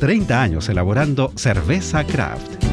[0.00, 2.64] 30 años elaborando cerveza craft.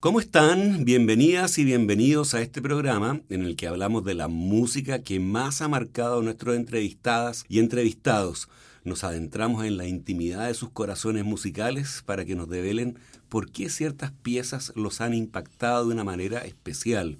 [0.00, 0.84] ¿Cómo están?
[0.84, 5.60] Bienvenidas y bienvenidos a este programa en el que hablamos de la música que más
[5.60, 8.48] ha marcado a nuestros entrevistadas y entrevistados.
[8.82, 12.98] Nos adentramos en la intimidad de sus corazones musicales para que nos develen
[13.28, 17.18] por qué ciertas piezas los han impactado de una manera especial.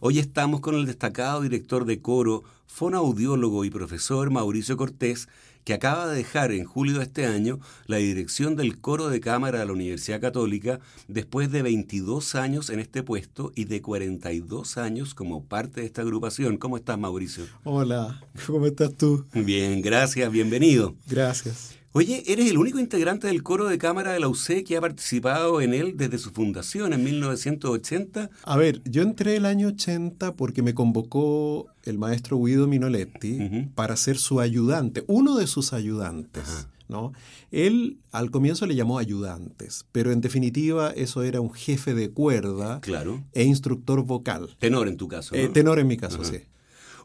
[0.00, 5.28] Hoy estamos con el destacado director de coro, fonaudiólogo y profesor Mauricio Cortés,
[5.64, 9.60] que acaba de dejar en julio de este año la dirección del coro de cámara
[9.60, 15.14] de la Universidad Católica después de 22 años en este puesto y de 42 años
[15.14, 16.56] como parte de esta agrupación.
[16.56, 17.44] ¿Cómo estás, Mauricio?
[17.64, 19.26] Hola, ¿cómo estás tú?
[19.32, 20.94] Bien, gracias, bienvenido.
[21.06, 21.81] Gracias.
[21.94, 25.60] Oye, eres el único integrante del coro de cámara de la UC que ha participado
[25.60, 28.30] en él desde su fundación en 1980.
[28.44, 33.96] A ver, yo entré el año 80 porque me convocó el maestro Guido Minoletti para
[33.96, 36.66] ser su ayudante, uno de sus ayudantes.
[36.88, 37.12] ¿no?
[37.50, 42.80] Él al comienzo le llamó ayudantes, pero en definitiva eso era un jefe de cuerda
[42.80, 43.22] claro.
[43.32, 44.56] e instructor vocal.
[44.58, 45.34] Tenor en tu caso.
[45.34, 46.38] Eh, tenor en mi caso, sí.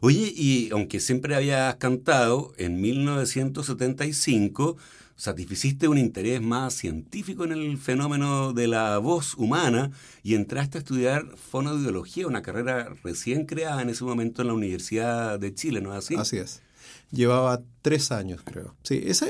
[0.00, 4.76] Oye, y aunque siempre habías cantado, en 1975
[5.16, 9.90] satisficiste un interés más científico en el fenómeno de la voz humana
[10.22, 15.40] y entraste a estudiar fonoaudiología, una carrera recién creada en ese momento en la Universidad
[15.40, 16.14] de Chile, ¿no es así?
[16.14, 16.62] Así es.
[17.10, 18.76] Llevaba tres años, creo.
[18.84, 19.26] Sí, esa,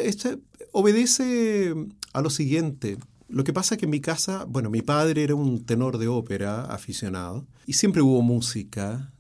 [0.73, 1.75] obedece
[2.13, 2.99] a lo siguiente.
[3.29, 6.09] Lo que pasa es que en mi casa, bueno, mi padre era un tenor de
[6.09, 9.13] ópera aficionado y siempre hubo música,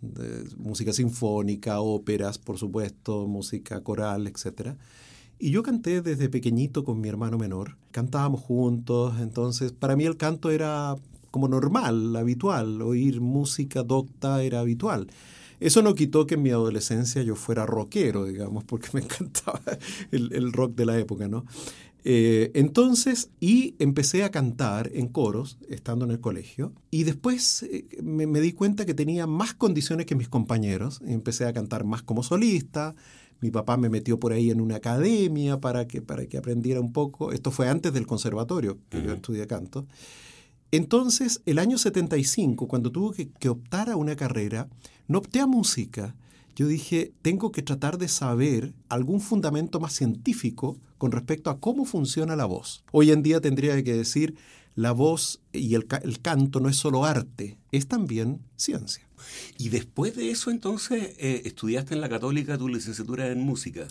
[0.56, 4.76] música sinfónica, óperas, por supuesto, música coral, etc.
[5.38, 7.76] Y yo canté desde pequeñito con mi hermano menor.
[7.90, 10.96] Cantábamos juntos, entonces para mí el canto era
[11.30, 12.80] como normal, habitual.
[12.80, 15.08] Oír música docta era habitual.
[15.60, 19.60] Eso no quitó que en mi adolescencia yo fuera rockero, digamos, porque me encantaba
[20.12, 21.44] el rock de la época, ¿no?
[22.04, 27.86] Eh, entonces, y empecé a cantar en coros, estando en el colegio, y después eh,
[28.02, 32.02] me, me, di cuenta que tenía más condiciones que mis compañeros, empecé a cantar más
[32.02, 32.94] como solista,
[33.40, 36.92] mi papá me metió por ahí en una academia para que, para que aprendiera un
[36.92, 39.06] poco, esto fue antes del conservatorio, que uh -huh.
[39.06, 39.86] yo estudié canto.
[40.70, 44.68] Entonces, el año 75, cuando tuve que, que optar a una carrera,
[45.06, 46.14] no opté a música,
[46.58, 51.84] yo dije, tengo que tratar de saber algún fundamento más científico con respecto a cómo
[51.84, 52.82] funciona la voz.
[52.90, 54.34] Hoy en día tendría que decir,
[54.74, 59.08] la voz y el, el canto no es solo arte, es también ciencia.
[59.56, 63.86] Y después de eso, entonces, eh, estudiaste en la Católica tu licenciatura en música.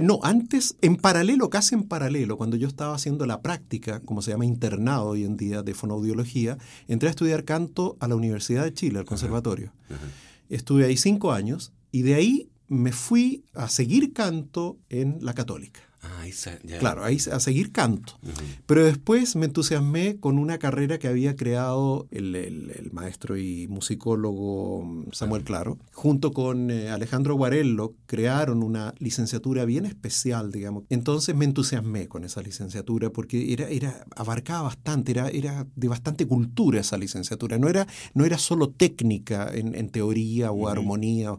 [0.00, 4.30] No, antes, en paralelo, casi en paralelo, cuando yo estaba haciendo la práctica, como se
[4.30, 6.56] llama internado hoy en día, de fonoaudiología,
[6.88, 9.74] entré a estudiar canto a la Universidad de Chile, al conservatorio.
[9.90, 10.06] Ajá, ajá.
[10.48, 15.80] Estuve ahí cinco años y de ahí me fui a seguir canto en la Católica.
[16.04, 16.26] Ah,
[16.64, 16.78] ya.
[16.78, 18.14] Claro, ahí a seguir canto.
[18.22, 18.32] Uh -huh.
[18.66, 23.66] Pero después me entusiasmé con una carrera que había creado el, el, el maestro y
[23.68, 25.46] musicólogo Samuel uh -huh.
[25.46, 25.78] Claro.
[25.92, 30.84] Junto con eh, Alejandro Guarello crearon una licenciatura bien especial, digamos.
[30.90, 36.26] Entonces me entusiasmé con esa licenciatura porque era, era, abarcaba bastante, era, era de bastante
[36.26, 37.58] cultura esa licenciatura.
[37.58, 40.70] No era, no era solo técnica en, en teoría o uh -huh.
[40.72, 41.36] armonía.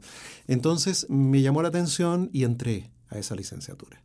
[0.48, 4.02] Entonces me llamó la atención y entré a esa licenciatura.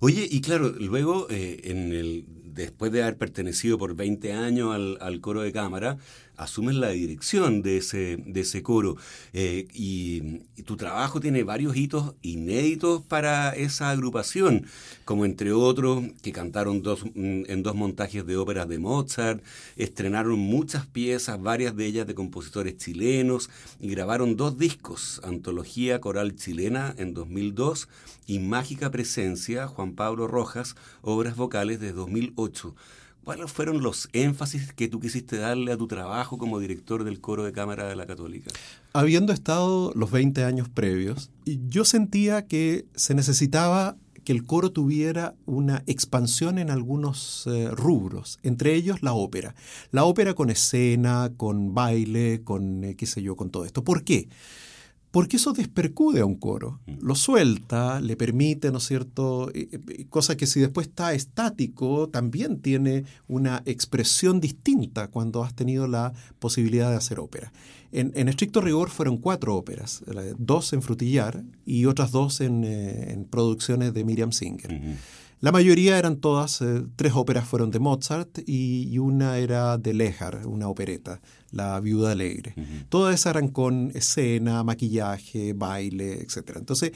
[0.00, 4.98] Oye, y claro, luego, eh, en el, después de haber pertenecido por 20 años al,
[5.00, 5.98] al coro de cámara,
[6.36, 8.96] asumes la dirección de ese, de ese coro
[9.32, 14.66] eh, y, tu trabajo tiene varios hitos inéditos para esa agrupación,
[15.04, 19.42] como entre otros que cantaron mm, en dos montajes de óperas de Mozart,
[19.76, 26.34] estrenaron muchas piezas, varias de ellas de compositores chilenos y grabaron dos discos, Antología Coral
[26.34, 27.88] Chilena en 2002
[28.26, 32.74] y Mágica Presencia, Juan Pablo Rojas, obras vocales de 2008.
[33.24, 37.42] ¿Cuáles fueron los énfasis que tú quisiste darle a tu trabajo como director del coro
[37.42, 38.50] de cámara de la Católica?
[38.92, 45.34] Habiendo estado los 20 años previos, yo sentía que se necesitaba que el coro tuviera
[45.46, 49.54] una expansión en algunos eh, rubros, entre ellos la ópera.
[49.90, 53.84] La ópera con escena, con baile, con eh, qué sé yo, con todo esto.
[53.84, 54.28] ¿Por qué?
[55.14, 57.06] Porque eso despercude a un coro, mm.
[57.06, 59.48] lo suelta, le permite, ¿no es cierto?,
[60.10, 66.12] cosa que si después está estático, también tiene una expresión distinta cuando has tenido la
[66.40, 67.52] posibilidad de hacer ópera.
[67.92, 70.02] En, estricto rigor fueron cuatro óperas,
[70.36, 74.96] dos en Frutillar y otras dos en, eh, producciones de Miriam Singer.
[75.44, 80.46] La mayoría eran todas, eh, tres óperas fueron de Mozart y, una era de Lehar,
[80.46, 81.20] una opereta,
[81.50, 82.54] La Viuda Alegre.
[82.88, 86.52] Todas esas eran con escena, maquillaje, baile, etc.
[86.56, 86.92] Entonces,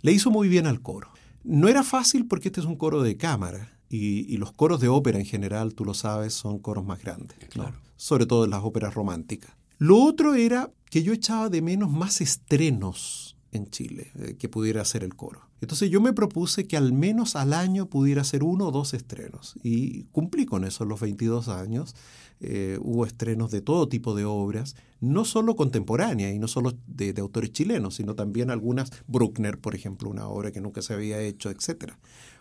[0.00, 1.10] le hizo muy bien al coro.
[1.44, 5.20] No era fácil porque este es un coro de cámara y, los coros de ópera
[5.20, 7.36] en general, tú lo sabes, son coros más grandes,
[7.94, 9.52] sobre todo en las óperas románticas.
[9.78, 14.80] Lo otro era que yo echaba de menos más estrenos en Chile eh, que pudiera
[14.80, 15.42] hacer el coro.
[15.60, 19.54] Entonces yo me propuse que al menos al año pudiera hacer uno o dos estrenos
[19.62, 21.94] y cumplí con eso los 22 años.
[22.40, 27.14] Eh, hubo estrenos de todo tipo de obras, no solo contemporáneas y no solo de,
[27.20, 31.50] autores chilenos, sino también algunas, Bruckner, por ejemplo, una obra que nunca se había hecho,
[31.50, 31.92] etc.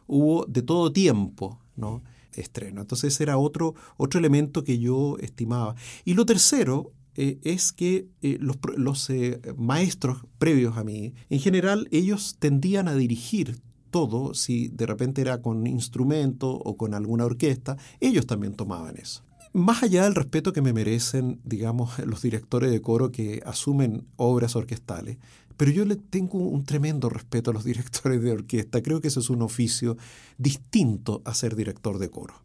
[0.07, 2.01] Hubo de todo tiempo, ¿no?
[2.33, 2.79] estreno.
[2.79, 5.75] Entonces era otro, otro elemento que yo estimaba.
[6.05, 11.87] Y lo tercero, eh, es que eh, los, eh, maestros previos a mí, en general,
[11.91, 13.59] ellos tendían a dirigir
[13.89, 19.23] todo, si de repente era con instrumento o con alguna orquesta, ellos también tomaban eso.
[19.53, 24.55] Más allá del respeto que me merecen, digamos, los directores de coro que asumen obras
[24.55, 25.17] orquestales,
[25.57, 28.81] pero yo le tengo un tremendo respeto a los directores de orquesta.
[28.81, 29.97] Creo que eso es un oficio
[30.37, 32.35] distinto a ser director de coro.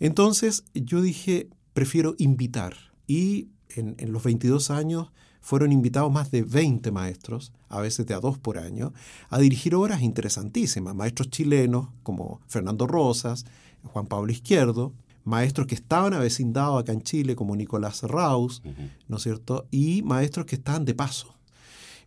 [0.00, 2.74] Entonces yo dije, prefiero invitar
[3.06, 5.10] y en, los 22 años
[5.40, 8.92] fueron invitados más de 20 maestros, a veces de a dos por año,
[9.30, 10.94] a dirigir obras interesantísimas.
[10.94, 13.46] Maestros chilenos como Fernando Rosas,
[13.84, 14.92] Juan Pablo Izquierdo,
[15.24, 18.62] maestros que estaban avecindados acá en Chile como Nicolás Raus,
[19.08, 19.66] ¿no es cierto?
[19.70, 21.34] Y maestros que estaban de paso.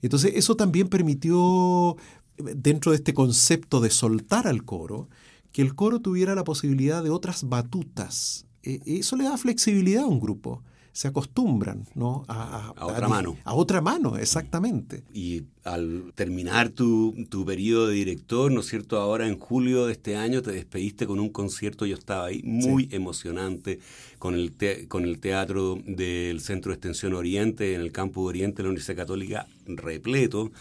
[0.01, 1.95] Entonces eso también permitió,
[2.37, 5.07] dentro de este concepto de soltar al coro,
[5.51, 8.45] que el coro tuviera la posibilidad de otras batutas.
[8.63, 12.25] E, eso le da flexibilidad a un grupo se acostumbran ¿no?
[12.27, 13.37] a, otra mano.
[13.43, 15.03] A otra mano, exactamente.
[15.13, 18.99] Y al terminar tu, tu periodo de director, ¿no es cierto?
[18.99, 22.89] Ahora en julio de este año te despediste con un concierto, yo estaba ahí, muy
[22.91, 23.79] emocionante,
[24.19, 24.53] con el,
[24.87, 28.97] con el teatro del Centro de Extensión Oriente, en el Campo Oriente de la Universidad
[28.97, 30.51] Católica, repleto,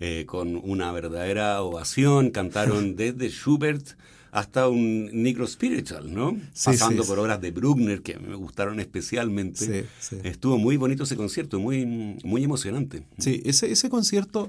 [0.00, 2.30] eh, con una verdadera ovación.
[2.30, 3.96] Cantaron desde Schubert
[4.38, 6.36] hasta un Negro Spiritual, ¿no?
[6.64, 9.88] Pasando por obras de Bruckner que me gustaron especialmente.
[10.22, 11.84] Estuvo muy bonito ese concierto, muy,
[12.24, 13.04] muy emocionante.
[13.18, 14.48] Sí, ese, ese concierto,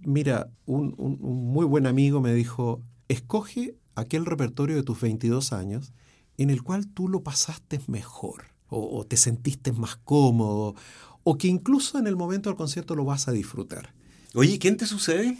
[0.00, 5.92] mira, un, muy buen amigo me dijo, escoge aquel repertorio de tus 22 años
[6.38, 10.74] en el cual tú lo pasaste mejor o, o te sentiste más cómodo
[11.22, 13.92] o que incluso en el momento del concierto lo vas a disfrutar.
[14.34, 15.36] Oye, ¿quién te sucede?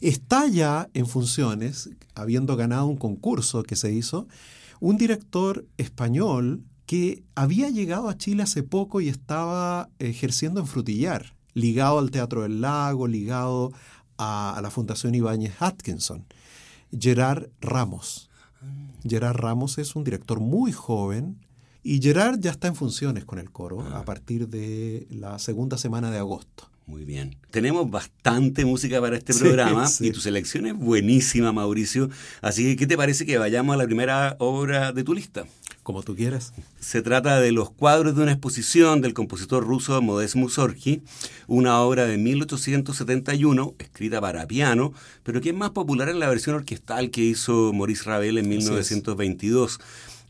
[0.00, 4.28] Está ya en funciones, habiendo ganado un concurso que se hizo,
[4.80, 11.34] un director español que había llegado a Chile hace poco y estaba ejerciendo en Frutillar,
[11.54, 13.72] ligado al Teatro del Lago, ligado
[14.18, 16.24] a, la Fundación Ibáñez Atkinson,
[16.96, 18.30] Gerard Ramos.
[19.02, 21.38] Gerard Ramos es un director muy joven
[21.82, 26.10] y Gerard ya está en funciones con el coro a partir de la segunda semana
[26.10, 26.68] de agosto.
[26.86, 27.34] Muy bien.
[27.50, 32.10] Tenemos bastante música para este programa y tu selección es buenísima, Mauricio.
[32.42, 35.46] Así que, ¿qué te parece que vayamos a la primera obra de tu lista?
[35.82, 36.52] Como tú quieras.
[36.78, 41.02] Se trata de los cuadros de una exposición del compositor ruso Modest Mussorgsky,
[41.48, 44.92] una obra de 1871, escrita para piano,
[45.24, 49.80] pero que es más popular en la versión orquestal que hizo Maurice Ravel en 1922.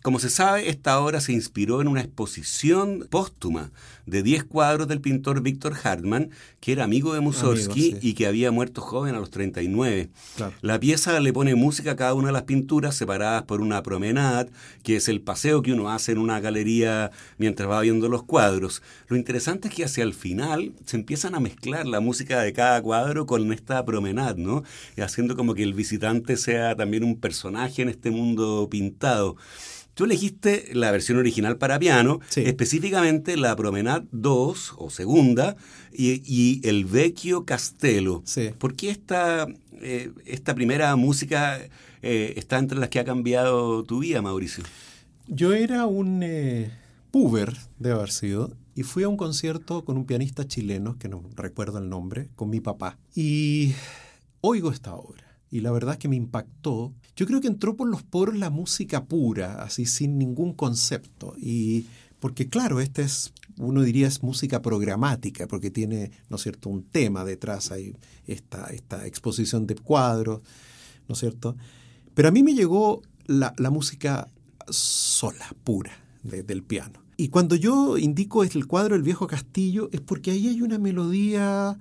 [0.07, 3.73] Como se sabe, esta obra se inspiró en una exposición póstuma
[4.07, 8.53] de 10 cuadros del pintor Víctor Hartmann, que era amigo de Mussorgsky y que había
[8.53, 10.11] muerto joven a los 39.
[10.63, 14.53] La pieza le pone música a cada una de las pinturas separadas por una promenade,
[14.85, 18.83] que es el paseo que uno hace en una galería mientras va viendo los cuadros.
[19.09, 22.81] Lo interesante es que hacia el final se empiezan a mezclar la música de cada
[22.81, 24.63] cuadro con esta promenade, ¿no?
[24.97, 29.35] Y haciendo como que el visitante sea también un personaje en este mundo pintado.
[29.97, 35.57] Tú elegiste la versión original para piano, específicamente la Promenade 2 o segunda
[35.91, 38.23] y, el Vecchio Castello.
[38.59, 39.47] ¿Por qué esta,
[39.81, 41.59] eh, esta primera música
[42.03, 44.65] eh, está entre las que ha cambiado tu vida, Mauricio?
[45.29, 46.71] Yo era un eh,
[47.11, 51.23] puber, de haber sido, y fui a un concierto con un pianista chileno, que no
[51.37, 52.99] recuerdo el nombre, con mi papá.
[53.15, 53.73] Y
[54.43, 55.25] oigo esta obra.
[55.51, 56.93] Y la verdad es que me impactó.
[57.17, 61.35] Yo creo que entró por los poros la música pura, así sin ningún concepto.
[61.39, 61.87] Y
[62.21, 66.83] porque claro, esta es, uno diría es música programática, porque tiene, ¿no es cierto?, un
[66.83, 67.97] tema detrás, hay
[68.27, 70.43] esta, esta exposición de cuadros,
[71.09, 71.57] ¿no es cierto?
[72.15, 74.29] Pero a mí me llegó la, música
[74.69, 75.93] sola, pura,
[76.23, 77.01] del piano.
[77.17, 81.79] Y cuando yo indico el cuadro El viejo castillo, es porque ahí hay una melodía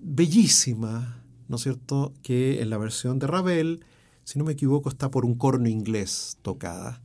[0.00, 3.84] bellísima, ¿no es cierto?, que en la versión de Ravel,
[4.28, 7.00] si no me equivoco, está por un corno inglés tocada.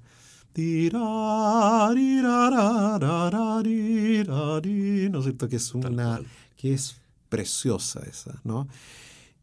[5.09, 5.47] ¿No es cierto?
[5.47, 6.19] Que es una.
[6.57, 6.97] que es
[7.29, 8.67] preciosa esa, ¿no?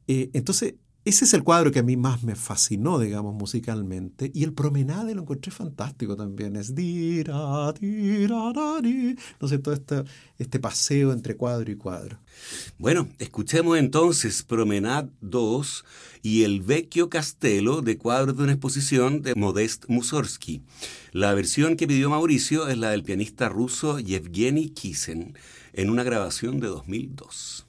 [0.06, 0.74] Eh, entonces,
[1.10, 4.30] ese es el cuadro que a mí más me fascinó, digamos, musicalmente.
[4.32, 6.56] Y el promenade lo encontré fantástico también.
[6.56, 7.74] Es ¿no
[9.48, 10.04] sé, todo este,
[10.38, 12.18] este paseo entre cuadro y cuadro.
[12.78, 15.84] Bueno, escuchemos entonces Promenade 2
[16.22, 20.62] y El Vecchio Castello de cuadros de una exposición de Modest Mussorgsky.
[21.12, 25.34] La versión que pidió Mauricio es la del pianista ruso Yevgeny Kisen
[25.72, 27.66] en una grabación de 2002.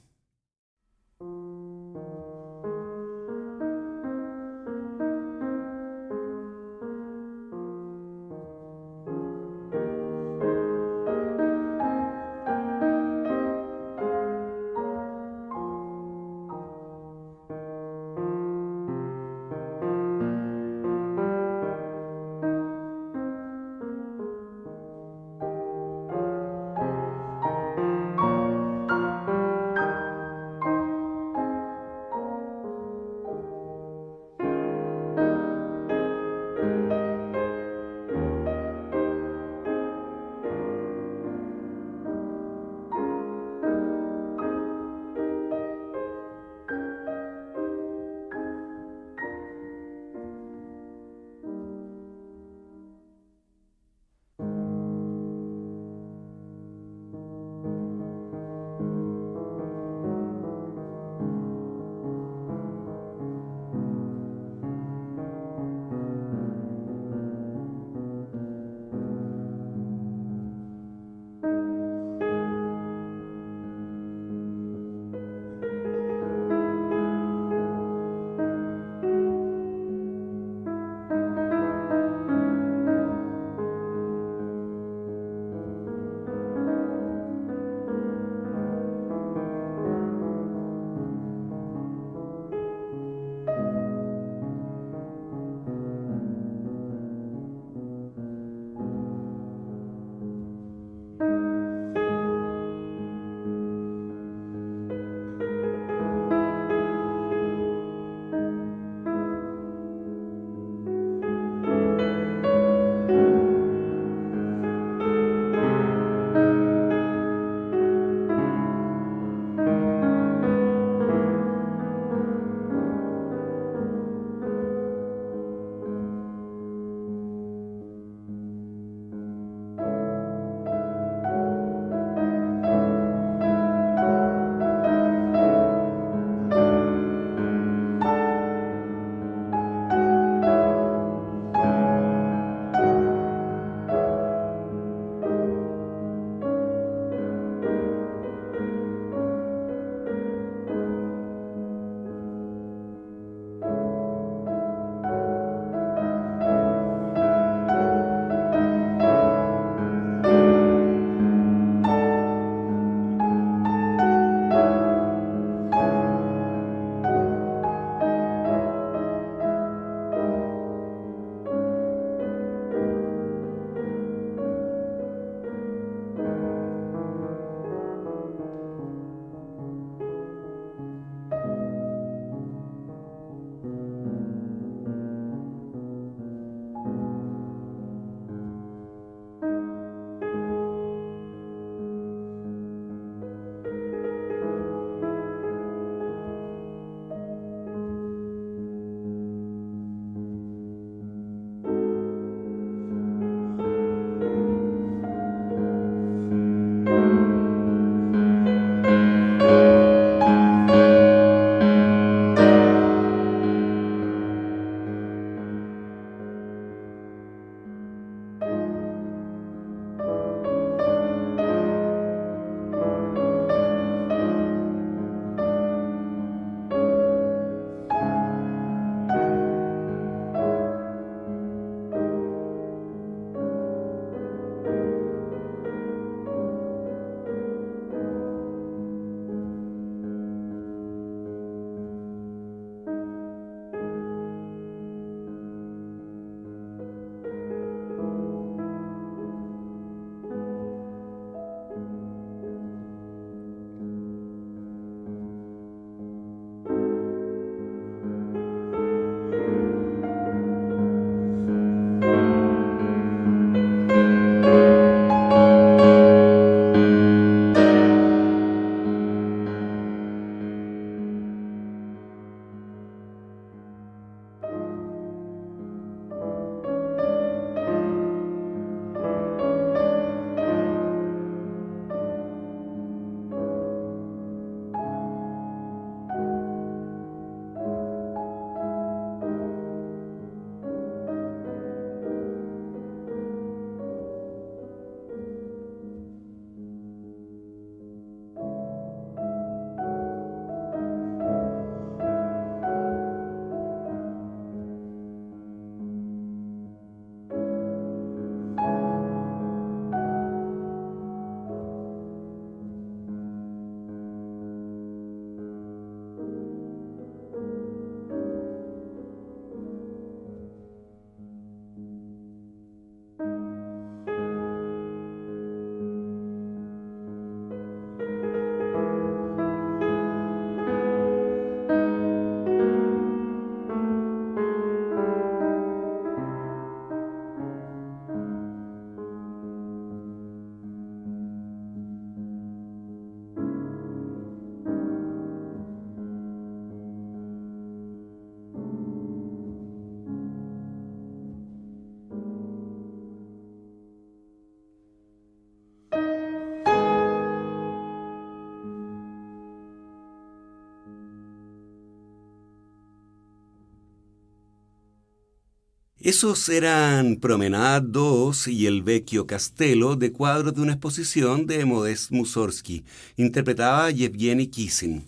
[366.04, 372.10] Esos eran Promenade 2 y El Vecchio Castello de cuadros de una exposición de Modest
[372.10, 372.82] Mussorgsky.
[373.16, 375.04] Interpretaba Yevgeny Kissin.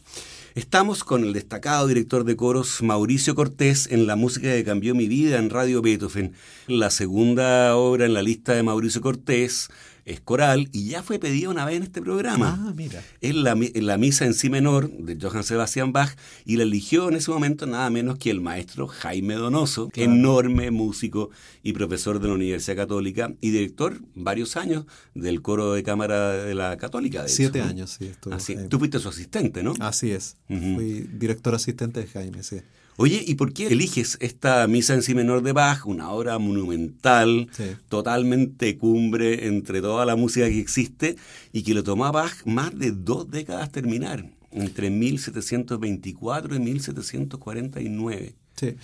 [0.54, 5.08] Estamos con el destacado director de coros Mauricio Cortés en La música que cambió mi
[5.08, 6.32] vida en Radio Beethoven,
[6.68, 9.70] la segunda obra en la lista de Mauricio Cortés,
[10.04, 12.58] es coral y ya fue pedido una vez en este programa.
[12.58, 13.02] Ah, mira.
[13.20, 17.16] Es la, la, misa en si menor de Johann Sebastian Bach y la eligió en
[17.16, 21.30] ese momento nada menos que el maestro Jaime Donoso, enorme músico
[21.62, 26.54] y profesor de la Universidad Católica y director varios años del coro de cámara de
[26.54, 27.22] la Católica.
[27.22, 28.12] De Siete años, sí.
[28.30, 29.74] Así, tú fuiste su asistente, ¿no?
[29.80, 30.36] Así es.
[30.48, 32.60] Fui director asistente de Jaime, sí.
[32.96, 37.48] Oye, ¿y por qué eliges esta misa en si menor de Bach, una obra monumental,
[37.88, 41.16] totalmente cumbre entre toda la música que existe
[41.52, 48.34] y que lo tomó a Bach más de dos décadas terminar, entre 1724 y 1749?
[48.54, 48.76] Sí,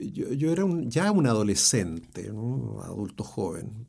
[0.00, 3.86] yo, era ya un adolescente, un adulto joven,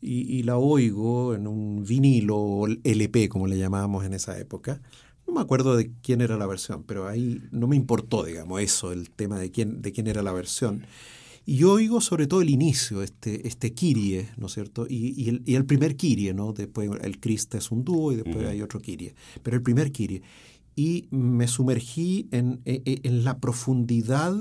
[0.00, 4.80] y, y, la oigo en un vinilo, LP como le llamábamos en esa época,
[5.28, 8.92] no me acuerdo de quién era la versión, pero ahí no me importó, digamos, eso,
[8.92, 10.86] el tema de quién, de quién era la versión.
[11.44, 14.86] Y yo oigo sobre todo el inicio, este, este Kirie, ¿no es cierto?
[14.88, 16.52] Y, el, y el, primer Kirie, ¿no?
[16.52, 19.14] Después el Krista es un dúo y después hay otro Kirie.
[19.42, 20.22] Pero el primer Kirie.
[20.76, 24.34] Y me sumergí en, en, en, la profundidad,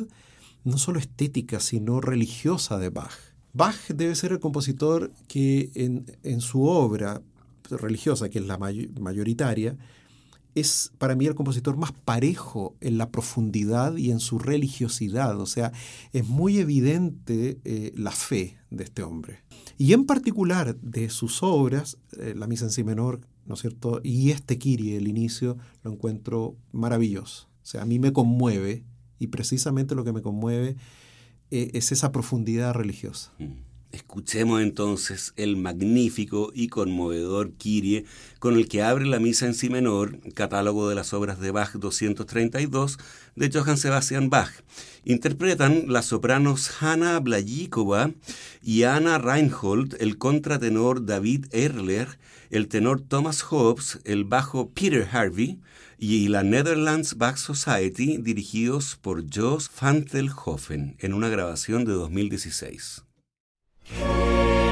[0.63, 3.13] no solo estética, sino religiosa de Bach.
[3.54, 7.21] Bach debe ser el compositor que en, en su obra
[7.69, 9.78] religiosa, que es la mayoritaria,
[10.60, 15.39] es para mí el compositor más parejo en la profundidad y en su religiosidad.
[15.39, 15.72] O sea,
[16.13, 19.39] es muy evidente eh, la fe de este hombre.
[19.78, 24.02] Y en particular de sus obras, eh, la misa en si menor, ¿no es cierto?
[24.04, 27.48] Y este Kiri, el inicio, lo encuentro maravilloso.
[27.62, 28.84] O sea, a mí me conmueve
[29.20, 30.76] y precisamente lo que me conmueve
[31.52, 33.32] eh, es esa profundidad religiosa.
[33.38, 33.66] Mm.
[33.97, 38.05] Escuchemos entonces el magnífico y conmovedor Kyrie
[38.38, 41.73] con el que abre la misa en si menor, catálogo de las obras de Bach
[41.73, 42.99] 232
[43.36, 44.51] de Johann Sebastian Bach.
[45.03, 48.12] Interpretan las sopranos Hanna Blayikova
[48.62, 52.19] y Anna Reinhold, el contratenor David Erler,
[52.51, 55.60] el tenor Thomas Hobbes, el bajo Peter Harvey
[55.97, 63.07] y la Netherlands Bach Society dirigidos por Jos van Telhofen en una grabación de 2016.
[63.89, 64.66] Música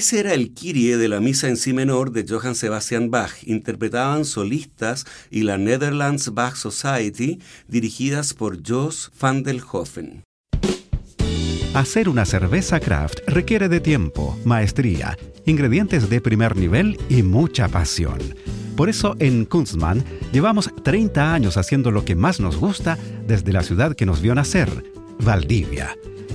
[0.00, 3.32] Ese era el Kyrie de la misa en si menor de Johann Sebastian Bach.
[3.44, 10.22] Interpretaban solistas y la Netherlands Bach Society, dirigidas por Jos van der Hofen.
[11.74, 18.20] Hacer una cerveza craft requiere de tiempo, maestría, ingredientes de primer nivel y mucha pasión.
[18.78, 23.62] Por eso en Kunstmann llevamos 30 años haciendo lo que más nos gusta desde la
[23.62, 24.70] ciudad que nos vio nacer,
[25.18, 25.94] Valdivia.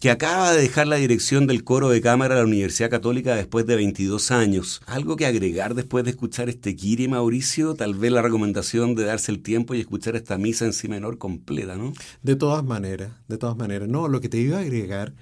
[0.00, 3.66] que acaba de dejar la dirección del coro de cámara de la Universidad Católica después
[3.66, 4.80] de 22 años.
[4.86, 7.74] ¿Algo que agregar después de escuchar este Kiri, Mauricio?
[7.74, 11.18] Tal vez la recomendación de darse el tiempo y escuchar esta misa en si menor
[11.18, 11.92] completa, ¿no?
[12.22, 13.88] De todas maneras, de todas maneras.
[13.88, 15.14] No, lo que te iba a agregar,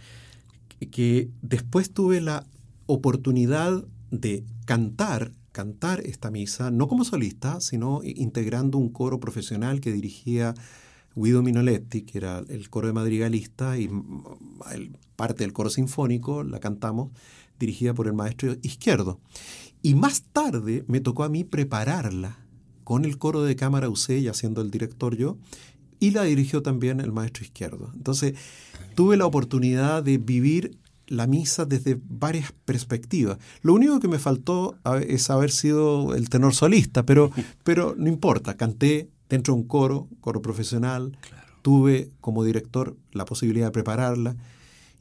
[0.91, 2.47] que después tuve la
[2.85, 9.93] oportunidad de cantar, cantar esta misa, no como solista, sino integrando un coro profesional que
[9.93, 10.55] dirigía
[11.17, 13.91] Guido Minoletti, que era el coro de madrigalista y
[15.17, 17.11] parte del coro sinfónico, la cantamos,
[17.59, 19.19] dirigida por el maestro Izquierdo.
[19.83, 22.39] Y más tarde me tocó a mí prepararla
[22.85, 25.39] con el coro de cámara UC, ya siendo el director yo,
[25.99, 27.91] y la dirigió también el maestro Izquierdo.
[27.95, 28.35] Entonces,
[28.95, 33.39] tuve la oportunidad de vivir la misa desde varias perspectivas.
[33.63, 34.77] Lo único que me faltó
[35.07, 37.31] es haber sido el tenor solista, pero,
[37.65, 41.17] pero no importa, canté dentro de un coro, coro profesional,
[41.63, 44.37] tuve como director la posibilidad de prepararla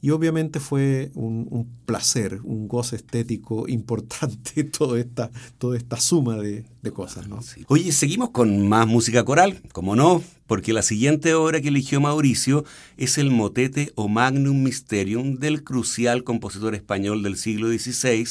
[0.02, 6.64] y obviamente fue un, placer, un goce estético importante toda esta, toda esta suma de,
[6.92, 7.26] cosas.
[7.28, 7.40] ¿no?
[7.66, 12.64] Oye, seguimos con más música coral, como no, porque la siguiente obra que eligió Mauricio
[12.96, 18.28] es el motete o magnum mysterium del crucial compositor español del siglo XVI,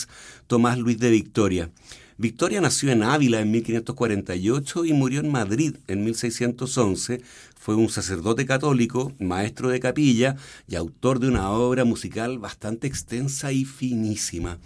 [0.47, 1.69] Tomás Luis de Victoria.
[2.17, 7.21] Victoria nació en Ávila en 1548 y murió en Madrid en 1611.
[7.59, 13.51] Fue un sacerdote católico, maestro de capilla y autor de una obra musical bastante extensa
[13.51, 14.59] y finísima.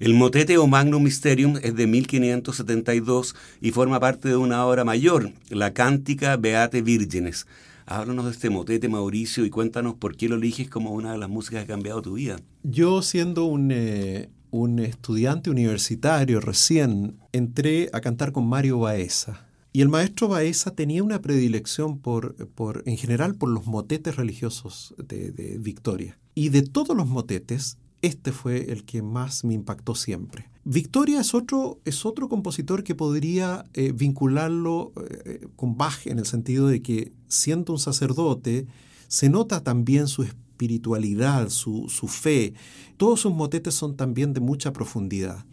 [0.00, 5.30] El motete o Magnum Mysterium es de 1572 y forma parte de una obra mayor,
[5.48, 7.46] la Cántica Beate Vírgenes.
[7.88, 11.28] Háblanos de este motete, Mauricio, y cuéntanos por qué lo eliges como una de las
[11.28, 12.40] músicas que ha cambiado tu vida.
[12.64, 19.46] Yo siendo un, eh, un estudiante universitario recién, entré a cantar con Mario Baeza.
[19.72, 24.94] Y el maestro Baeza tenía una predilección por, por, en general por los motetes religiosos
[24.96, 26.18] de, Victoria.
[26.34, 30.48] Y de todos los motetes, este fue el que más me impactó siempre.
[30.64, 34.92] Victoria es otro, es otro compositor que podría eh, vincularlo
[35.26, 38.66] eh, con Bach en el sentido de que siendo un sacerdote,
[39.08, 42.54] se nota también su espíritu espiritualidad, su, fe.
[42.96, 45.44] Todos sus motetes son también de mucha profundidad.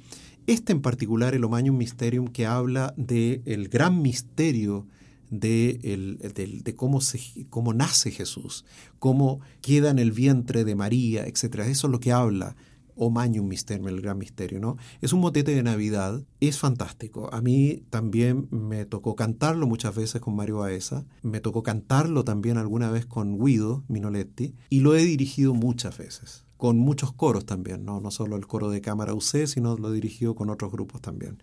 [0.48, 4.88] Este en particular, el Omañum Mysterium, que habla del el gran misterio
[5.30, 8.64] de, el, de cómo, se, cómo nace Jesús,
[9.00, 11.44] cómo queda en el vientre de María, etc.
[11.68, 12.56] Eso es lo que habla
[12.96, 14.78] o Magnum Mysterium, el gran misterio, ¿no?
[15.02, 17.34] Es un motete de Navidad, es fantástico.
[17.34, 22.58] A mí también me tocó cantarlo muchas veces con Mario Baeza, me tocó cantarlo también
[22.58, 27.86] alguna vez con Guido Minoletti, y lo he dirigido muchas veces, con muchos coros también,
[27.86, 28.00] ¿no?
[28.00, 31.42] No solo el coro de cámara UC, sino lo he dirigido con otros grupos también.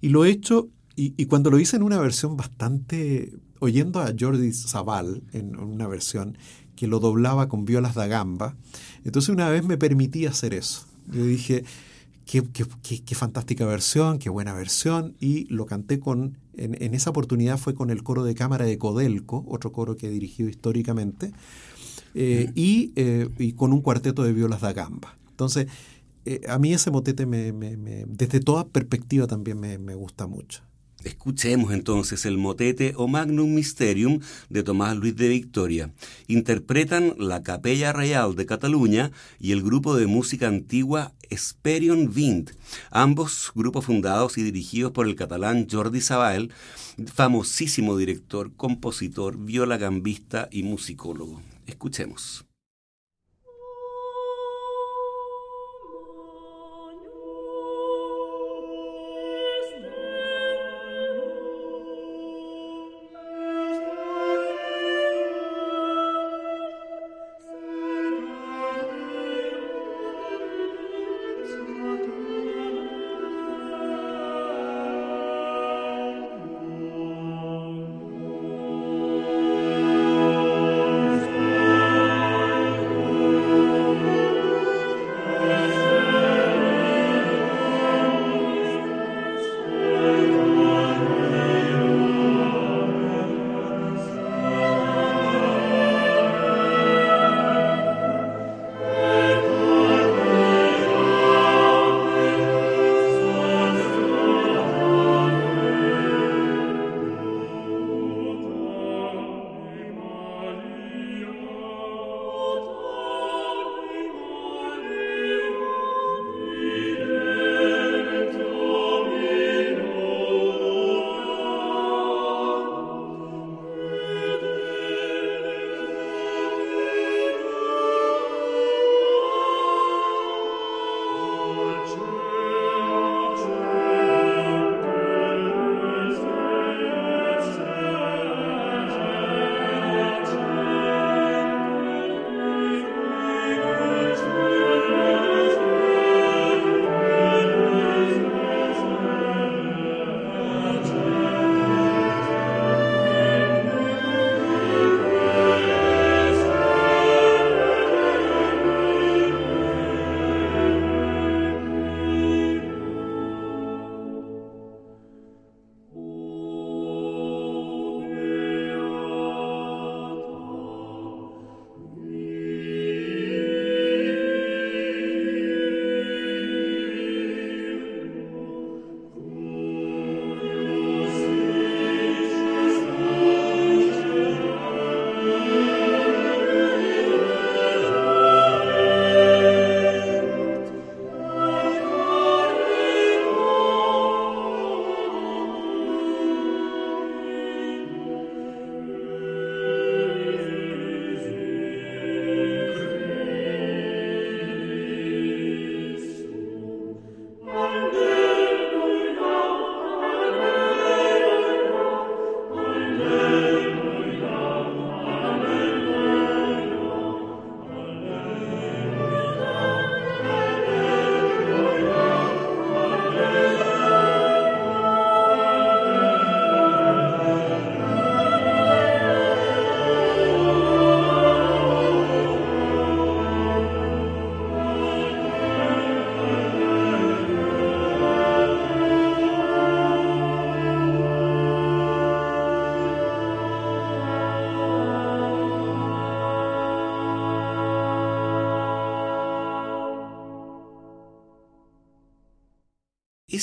[0.00, 4.52] Y lo he hecho, y, cuando lo hice en una versión bastante, oyendo a Jordi
[4.52, 6.36] Zaval en una versión,
[6.82, 8.56] que lo doblaba con violas da gamba.
[9.04, 10.84] Entonces una vez me permití hacer eso.
[11.12, 11.62] Yo dije,
[12.26, 17.76] qué, qué, fantástica versión, qué buena versión, y lo canté con, en, esa oportunidad fue
[17.76, 21.30] con el coro de cámara de Codelco, otro coro que he dirigido históricamente,
[22.16, 25.16] eh, y, eh, y, con un cuarteto de violas da gamba.
[25.30, 25.68] Entonces,
[26.24, 27.52] eh, a mí ese motete me,
[28.08, 30.64] desde toda perspectiva también me, me gusta mucho.
[31.04, 35.92] Escuchemos entonces el motete o Magnum Mysterium de Tomás Luis de Victoria.
[36.28, 42.50] Interpretan la Capella Real de Cataluña y el grupo de música antigua Esperion Vint,
[42.90, 46.52] ambos grupos fundados y dirigidos por el catalán Jordi Sabal,
[47.12, 51.42] famosísimo director, compositor, violagambista y musicólogo.
[51.66, 52.44] Escuchemos.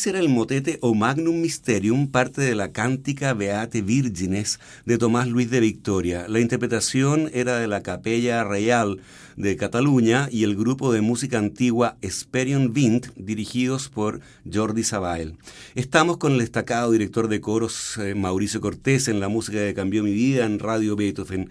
[0.06, 5.50] Era el motete o Magnum Mysterium, parte de la cántica Beate Virgines de Tomás Luis
[5.50, 6.28] de Victoria.
[6.30, 9.02] La interpretación era de la Capella Real
[9.36, 14.22] de Cataluña y el grupo de música antigua Esperion Vint, dirigidos por
[14.52, 15.36] Jordi Sabael.
[15.76, 20.02] Estamos con el destacado director de coros eh, Mauricio Cortés en la música que cambió
[20.04, 21.50] mi vida en Radio Beethoven.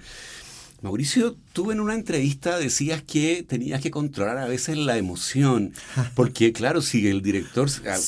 [0.81, 5.73] Mauricio, tú en una entrevista decías que tenías que controlar a veces la emoción,
[6.15, 7.99] porque claro, si el director ah,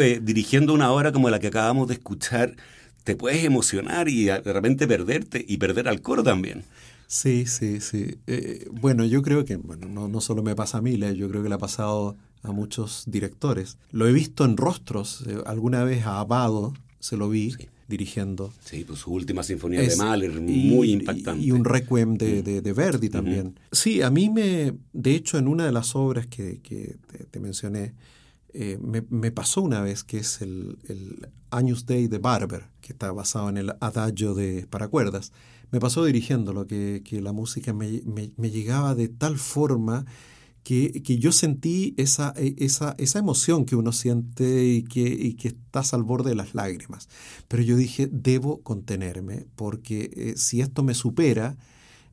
[0.00, 2.56] eh, dirigiendo una obra como la que acabamos de escuchar,
[3.04, 6.64] te puedes emocionar y de repente perderte y perder al coro también.
[7.06, 8.16] Sí, sí, sí.
[8.26, 11.42] Eh, bueno, yo creo que bueno, no, no, solo me pasa a mí, yo creo
[11.42, 13.76] que le ha pasado a muchos directores.
[13.92, 16.72] Lo he visto en rostros, eh, alguna vez a Abado
[17.02, 17.52] se lo vi
[17.88, 18.52] dirigiendo.
[18.64, 21.44] Sí, pues su última sinfonía de Mahler, muy impactante.
[21.44, 23.58] Y, un requiem de, de, Verdi también.
[23.72, 26.96] Sí, a mí me, de hecho, en una de las obras que, que
[27.32, 27.94] te, mencioné,
[28.54, 32.92] eh, me, me, pasó una vez, que es el, el Agnus Dei de Barber, que
[32.92, 35.32] está basado en el adagio de para cuerdas.
[35.72, 40.06] Me pasó dirigiéndolo, que, que la música me, me, me llegaba de tal forma
[40.62, 45.92] que, yo sentí esa, e, esa, esa, emoción que uno siente y que, que estás
[45.94, 47.08] al borde de las lágrimas.
[47.48, 51.56] Pero yo dije, debo contenerme, porque eh, si esto me supera,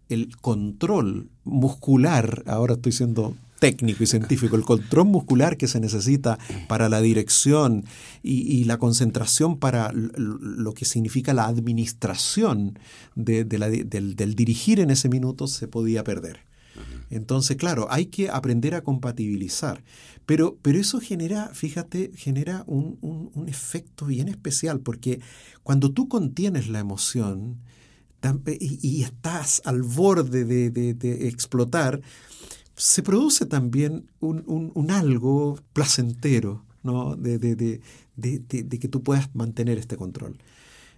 [0.09, 6.39] el control muscular, ahora estoy siendo técnico y científico, el control muscular que se necesita
[6.67, 7.85] para la dirección
[8.23, 12.79] y, la concentración para lo que significa la administración
[13.15, 16.48] de, del, del dirigir en ese minuto se podía perder.
[17.09, 19.83] Entonces, claro, hay que aprender a compatibilizar.
[20.25, 25.21] Pero, pero eso genera, fíjate, genera un, un, efecto bien especial, porque
[25.63, 27.57] cuando tú contienes la emoción
[28.59, 32.01] y, estás al borde de, de, explotar,
[32.75, 34.43] se produce también un,
[34.75, 37.15] un algo placentero, ¿no?
[37.15, 40.37] de, de, que tú puedas mantener este control.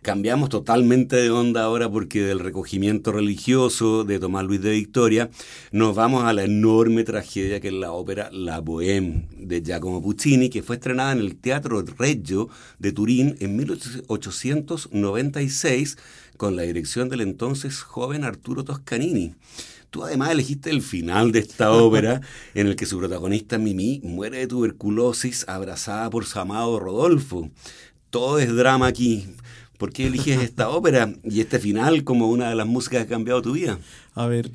[0.01, 5.29] Cambiamos totalmente de onda ahora porque del recogimiento religioso de Tomás Luis de Victoria
[5.71, 10.49] nos vamos a la enorme tragedia que es la ópera La Bohème de Giacomo Puccini,
[10.49, 12.49] que fue estrenada en el Teatro Reggio
[12.79, 15.99] de Turín en 1896
[16.35, 19.35] con la dirección del entonces joven Arturo Toscanini.
[19.91, 22.21] Tú además elegiste el final de esta ópera
[22.55, 27.51] en el que su protagonista Mimi muere de tuberculosis abrazada por su amado Rodolfo.
[28.09, 29.27] Todo es drama aquí.
[29.81, 33.17] ¿Por qué eliges esta ópera y este final como una de las músicas que ha
[33.17, 33.79] cambiado tu vida?
[34.13, 34.51] A ver,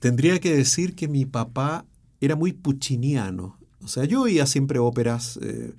[0.00, 1.86] tendría que decir que mi papá
[2.20, 3.56] era muy pucciniano.
[3.82, 5.72] O sea, yo oía siempre óperas, eh,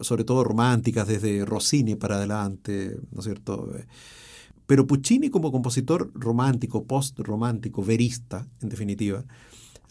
[0.00, 3.74] sobre todo románticas, desde Rossini para adelante, ¿no es cierto?
[4.66, 9.22] Pero Puccini como compositor romántico, post-romántico, verista, en definitiva,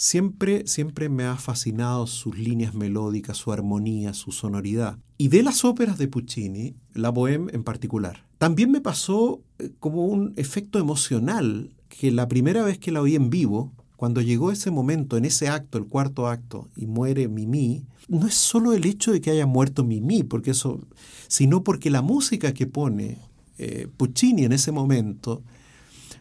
[0.01, 4.97] Siempre, siempre me ha fascinado sus líneas melódicas, su armonía, su sonoridad.
[5.17, 8.25] Y de las óperas de Puccini, la Bohème en particular.
[8.37, 13.15] También me pasó eh, como un efecto emocional que la primera vez que la oí
[13.15, 17.83] en vivo, cuando llegó ese momento, en ese acto, el cuarto acto, y muere Mimi,
[18.07, 20.79] no es solo el hecho de que haya muerto Mimi, porque eso,
[21.27, 23.17] sino porque la música que pone
[23.57, 25.43] eh, Puccini en ese momento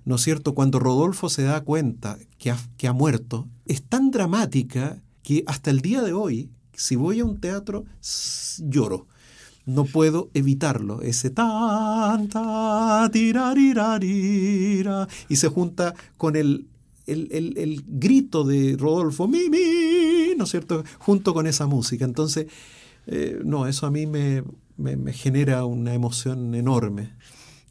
[0.09, 0.55] ¿no es cierto?
[0.55, 5.69] Cuando Rodolfo se da cuenta que ha, que ha muerto, es tan dramática que hasta
[5.69, 7.85] el día de hoy, si voy a un teatro,
[8.59, 9.07] lloro.
[9.67, 11.03] No puedo evitarlo.
[11.03, 13.11] Ese tan, ta,
[15.29, 16.69] y se junta con el,
[17.05, 19.51] el, grito de Rodolfo, mi,
[20.39, 20.85] ¿no es cierto?
[21.01, 22.07] Junto con esa música.
[22.07, 22.47] Entonces,
[23.07, 24.43] eh, no, eso a mí me,
[24.79, 27.11] me genera una emoción enorme.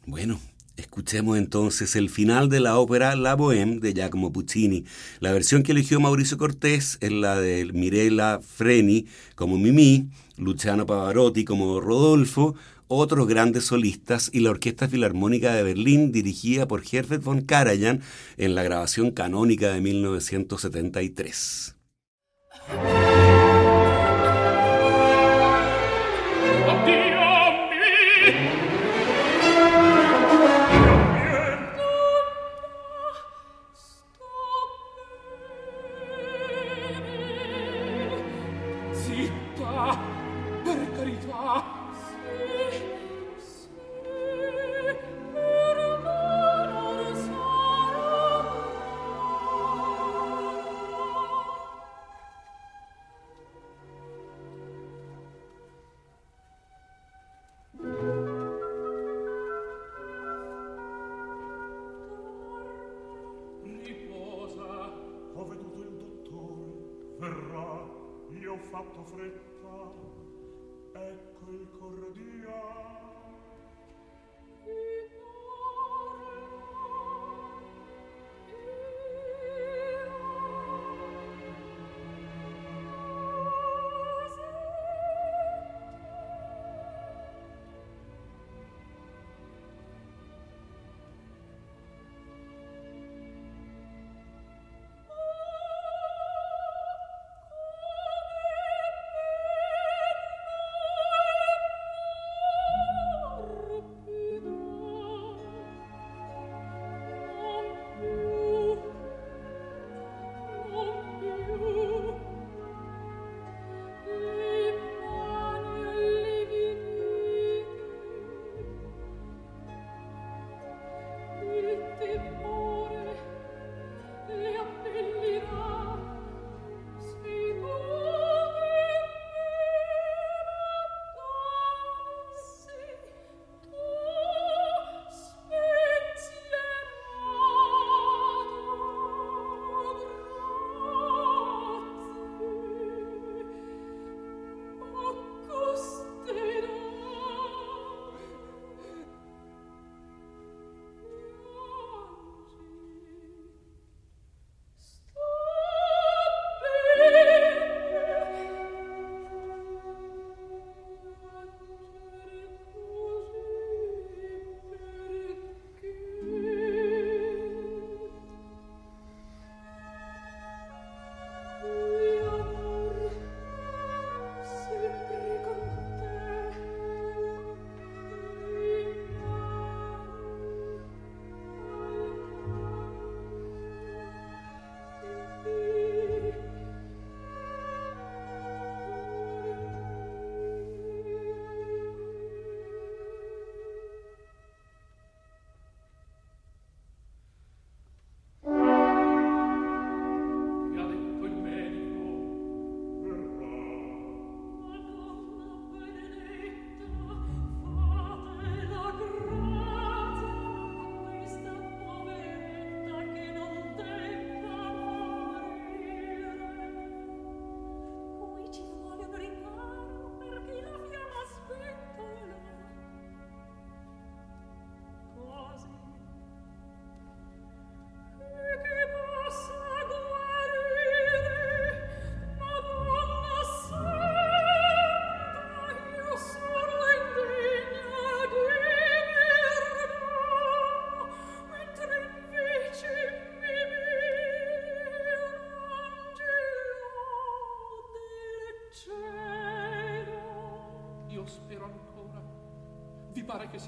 [0.06, 0.38] Bueno,
[0.78, 4.84] Escuchemos entonces el final de la ópera La Bohème de Giacomo Puccini.
[5.18, 11.44] La versión que eligió Mauricio Cortés es la de Mirella Freni como Mimi, Luciano Pavarotti
[11.44, 12.54] como Rodolfo,
[12.86, 18.00] otros grandes solistas y la Orquesta Filarmónica de Berlín dirigida por Herbert von Karajan
[18.36, 21.74] en la grabación canónica de 1973.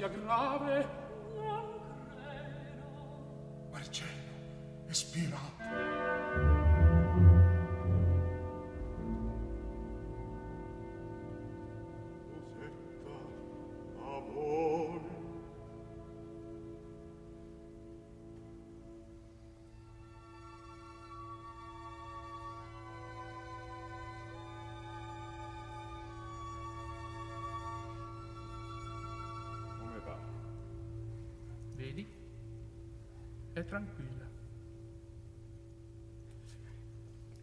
[0.00, 0.99] sia grave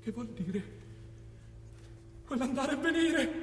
[0.07, 0.63] Che vuol dire?
[2.27, 3.36] Vuole andare e venire?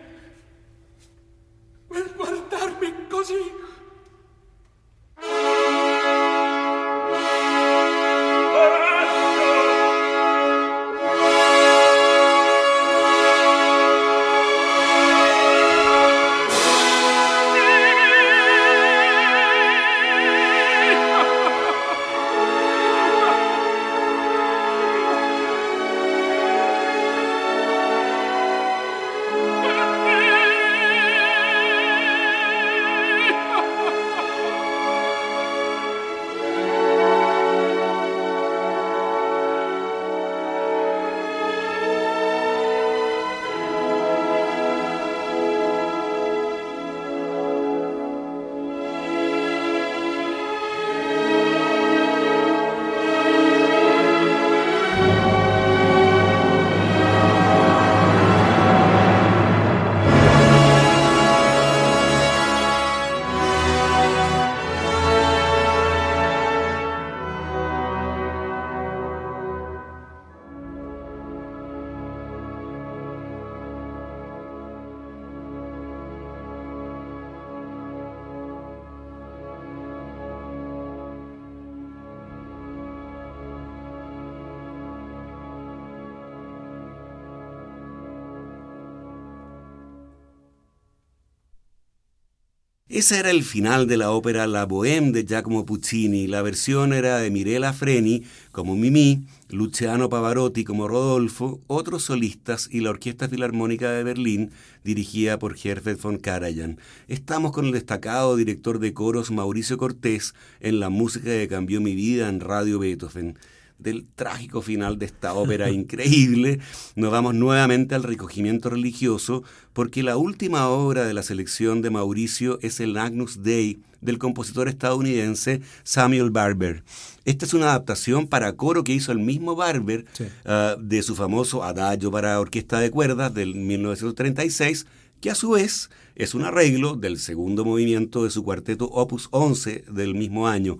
[92.94, 96.28] Ese era el final de la ópera La Bohème de Giacomo Puccini.
[96.28, 98.22] La versión era de Mirella Freni
[98.52, 104.52] como Mimi, Luciano Pavarotti como Rodolfo, otros solistas y la Orquesta Filarmónica de Berlín,
[104.84, 106.78] dirigida por Herbert von Karajan.
[107.08, 111.96] Estamos con el destacado director de coros Mauricio Cortés en la música que cambió mi
[111.96, 113.36] vida en Radio Beethoven
[113.78, 116.60] del trágico final de esta ópera increíble,
[116.96, 122.58] nos vamos nuevamente al recogimiento religioso, porque la última obra de la selección de Mauricio
[122.62, 126.84] es el Agnus Dei del compositor estadounidense Samuel Barber.
[127.24, 131.64] Esta es una adaptación para coro que hizo el mismo Barber uh, de su famoso
[131.64, 134.86] Adagio para orquesta de cuerdas del 1936,
[135.20, 139.84] que a su vez es un arreglo del segundo movimiento de su cuarteto Opus 11
[139.90, 140.78] del mismo año.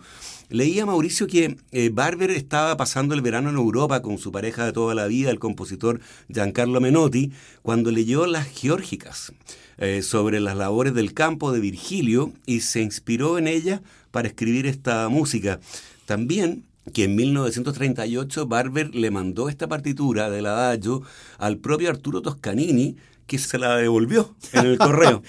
[0.49, 4.73] Leía Mauricio que eh, Barber estaba pasando el verano en Europa con su pareja de
[4.73, 7.33] toda la vida, el compositor Giancarlo Menotti,
[7.63, 9.33] cuando leyó Las Geórgicas
[9.79, 13.83] eh, sobre las labores del campo de Virgilio y se inspiró en ella
[14.13, 15.59] para escribir esta música.
[16.07, 21.03] También que en 1938 Barber le mandó esta partitura del adagio
[21.39, 22.97] al propio Arturo Toscanini,
[23.27, 25.23] que se la devolvió en el correo.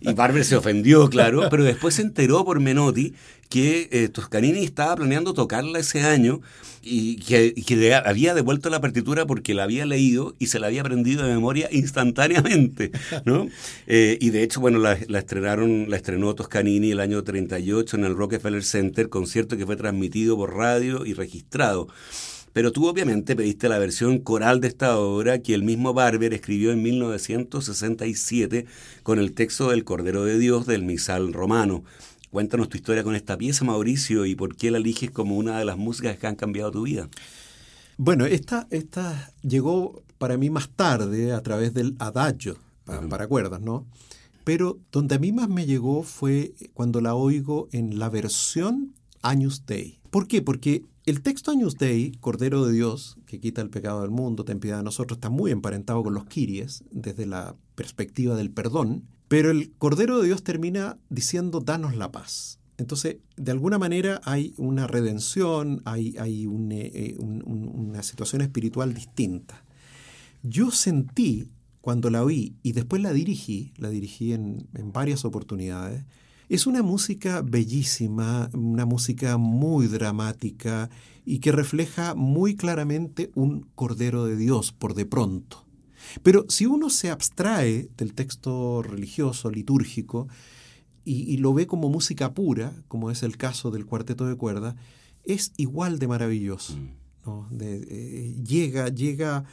[0.00, 3.14] Y Barber se ofendió, claro, pero después se enteró por Menotti
[3.48, 6.40] que eh, Toscanini estaba planeando tocarla ese año
[6.82, 10.80] y que, que, había devuelto la partitura porque la había leído y se la había
[10.80, 12.90] aprendido de memoria instantáneamente.
[13.24, 13.46] ¿no?
[13.86, 18.04] Eh, y de hecho, bueno, la, la, estrenaron, la estrenó Toscanini el año 38 en
[18.04, 21.88] el Rockefeller Center, concierto que fue transmitido por radio y registrado.
[22.54, 26.70] Pero tú obviamente pediste la versión coral de esta obra que el mismo Barber escribió
[26.70, 28.66] en 1967
[29.02, 31.82] con el texto del Cordero de Dios del Misal Romano.
[32.30, 35.64] Cuéntanos tu historia con esta pieza, Mauricio, y por qué la eliges como una de
[35.64, 37.08] las músicas que han cambiado tu vida.
[37.96, 43.62] Bueno, esta, esta llegó para mí más tarde a través del adagio para, para cuerdas,
[43.62, 43.84] ¿no?
[44.44, 49.66] Pero donde a mí más me llegó fue cuando la oigo en la versión Agnus
[49.66, 49.98] Dei.
[50.10, 50.40] ¿Por qué?
[50.40, 54.58] Porque el texto Agnus Dei, Cordero de Dios, que quita el pecado del mundo, ten
[54.58, 59.50] piedad de nosotros, está muy emparentado con los Kiries desde la perspectiva del perdón, pero
[59.50, 62.58] el Cordero de Dios termina diciendo danos la paz.
[62.78, 69.64] Entonces, de alguna manera hay una redención, hay, eh, un, una situación espiritual distinta.
[70.42, 71.50] Yo sentí,
[71.80, 76.04] cuando la oí y después la dirigí, la dirigí en varias oportunidades,
[76.48, 80.90] es una música bellísima, una música muy dramática
[81.24, 85.64] y que refleja muy claramente un Cordero de Dios por de pronto.
[86.22, 90.28] Pero si uno se abstrae del texto religioso, litúrgico,
[91.06, 94.74] y, y, lo ve como música pura, como es el caso del cuarteto de cuerda,
[95.22, 96.78] es igual de maravilloso.
[97.26, 97.46] ¿no?
[97.50, 99.44] De, eh, llega, llega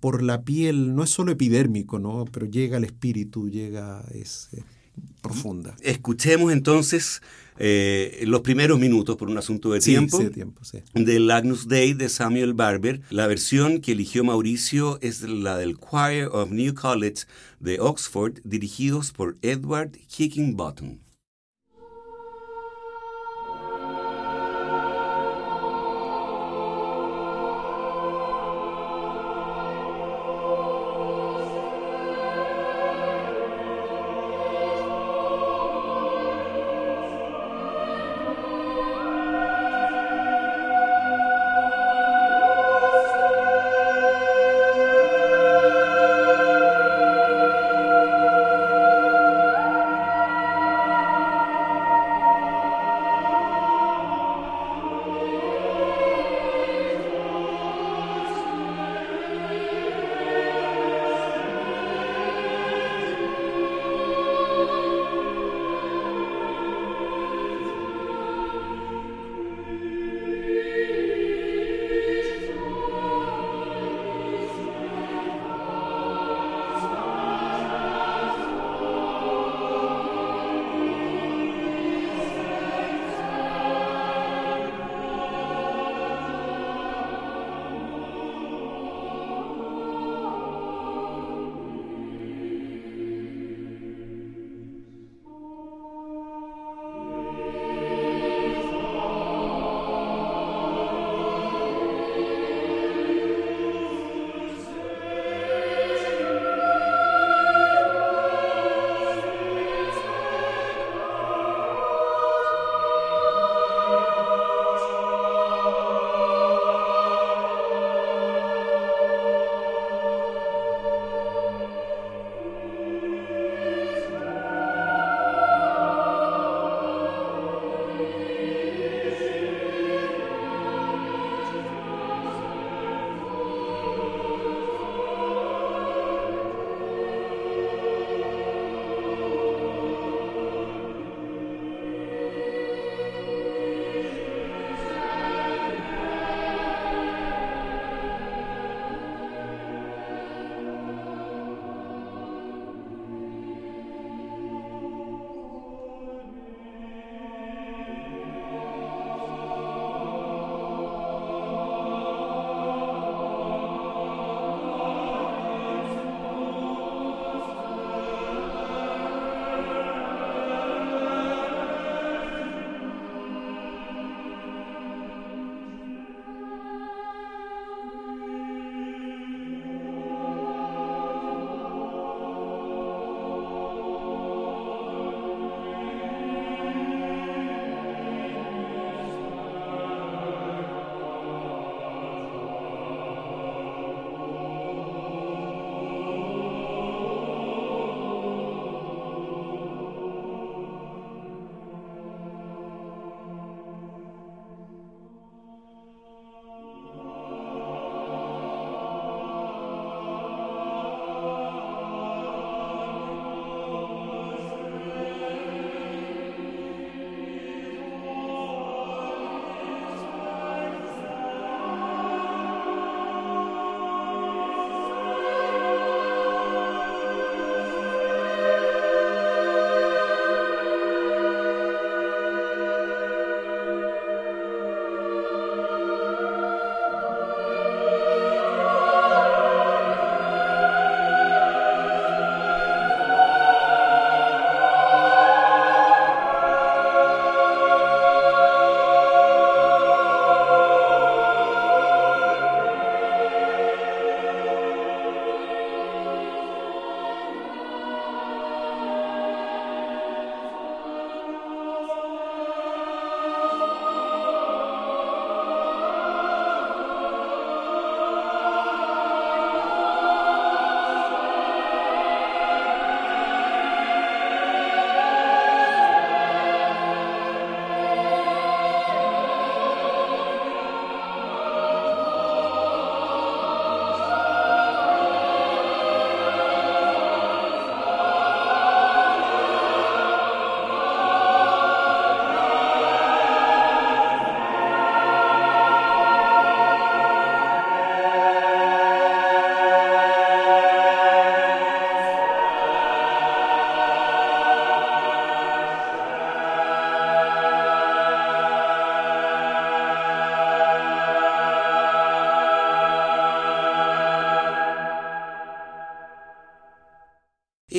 [0.00, 2.24] por la piel, no es solo epidérmico, ¿no?
[2.26, 4.50] pero llega al espíritu, llega, es,
[5.20, 5.74] profunda.
[5.82, 7.22] Escuchemos entonces
[7.58, 10.78] eh, los primeros minutos, por un asunto de Sí, tiempo, sí, de tiempo, sí.
[10.94, 13.00] del Agnus Dei de Samuel Barber.
[13.10, 17.24] La versión que eligió Mauricio es la del Choir of New College
[17.58, 20.98] de Oxford, dirigidos por Edward Higginbottom.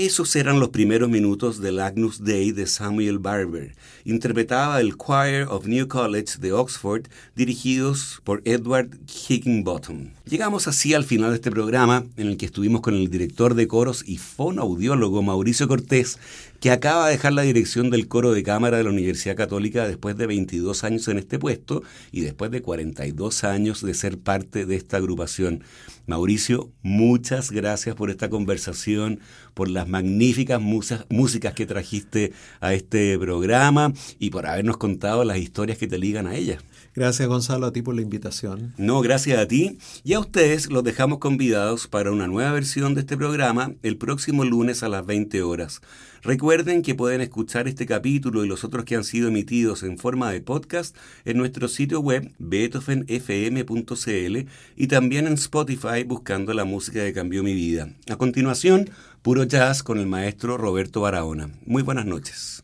[0.09, 3.75] Esos eran los primeros minutos del Agnus Dei de Samuel Barber.
[4.05, 7.03] Interpretaba el Choir of New College de Oxford,
[7.35, 10.09] dirigidos por Edward Higginbottom.
[10.29, 13.67] Llegamos así al final de este programa, en el que estuvimos con el director de
[13.67, 16.19] coros y fonoaudiólogo Mauricio Cortés,
[16.59, 20.17] que acaba de dejar la dirección del coro de cámara de la Universidad Católica después
[20.17, 24.75] de 22 años en este puesto y después de 42 años de ser parte de
[24.75, 25.63] esta agrupación.
[26.05, 29.21] Mauricio, muchas gracias por esta conversación,
[29.55, 35.79] por las magníficas músicas que trajiste a este programa y por habernos contado las historias
[35.79, 36.63] que te ligan a ellas.
[36.95, 38.73] Gracias Gonzalo a ti por la invitación.
[38.77, 39.77] No, gracias a ti.
[40.03, 44.43] Y a ustedes los dejamos convidados para una nueva versión de este programa el próximo
[44.43, 45.81] lunes a las 20 horas.
[46.21, 50.31] Recuerden que pueden escuchar este capítulo y los otros que han sido emitidos en forma
[50.31, 57.13] de podcast en nuestro sitio web beethovenfm.cl y también en Spotify buscando la música que
[57.13, 57.89] cambió mi vida.
[58.09, 58.89] A continuación,
[59.21, 61.51] puro jazz con el maestro Roberto Barahona.
[61.65, 62.63] Muy buenas noches.